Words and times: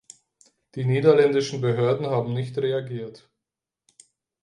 Die 0.73 0.83
niederländischen 0.83 1.61
Behörden 1.61 2.07
haben 2.07 2.33
nicht 2.33 2.57
reagiert. 2.57 3.29